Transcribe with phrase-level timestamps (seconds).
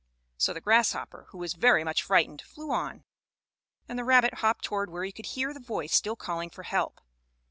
[0.35, 3.03] So the grasshopper, who was very much frightened, flew on,
[3.87, 6.99] and the rabbit hopped toward where he could hear the voice still calling for help.